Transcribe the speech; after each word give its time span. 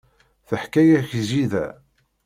Teḥka-ak 0.47 1.11
jida. 1.29 1.65